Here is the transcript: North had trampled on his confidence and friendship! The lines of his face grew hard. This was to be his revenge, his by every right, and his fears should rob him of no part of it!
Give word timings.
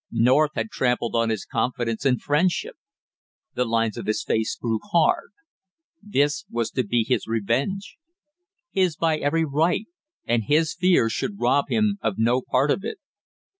North 0.11 0.53
had 0.55 0.71
trampled 0.71 1.13
on 1.15 1.29
his 1.29 1.45
confidence 1.45 2.05
and 2.05 2.19
friendship! 2.19 2.75
The 3.53 3.65
lines 3.65 3.97
of 3.97 4.07
his 4.07 4.23
face 4.23 4.55
grew 4.55 4.79
hard. 4.91 5.29
This 6.01 6.43
was 6.49 6.71
to 6.71 6.83
be 6.83 7.05
his 7.07 7.27
revenge, 7.27 7.97
his 8.71 8.95
by 8.95 9.19
every 9.19 9.45
right, 9.45 9.85
and 10.25 10.45
his 10.45 10.73
fears 10.73 11.13
should 11.13 11.39
rob 11.39 11.65
him 11.69 11.99
of 12.01 12.15
no 12.17 12.41
part 12.41 12.71
of 12.71 12.83
it! 12.83 12.97